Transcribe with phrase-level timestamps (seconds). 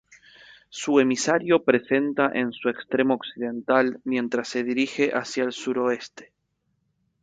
[0.71, 6.33] Su emisario presenta en su extremo occidental, mientras se dirige hacia el suroeste.